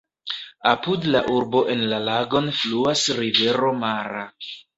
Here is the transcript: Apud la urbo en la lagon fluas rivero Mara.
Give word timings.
Apud 0.69 1.03
la 1.15 1.21
urbo 1.33 1.61
en 1.73 1.83
la 1.91 1.99
lagon 2.07 2.49
fluas 2.63 3.05
rivero 3.21 3.71
Mara. 3.85 4.27